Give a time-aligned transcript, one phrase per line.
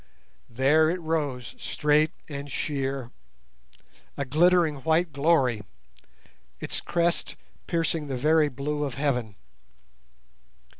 [0.49, 5.61] There it rose straight and sheer—a glittering white glory,
[6.59, 7.35] its crest
[7.67, 9.35] piercing the very blue of heaven.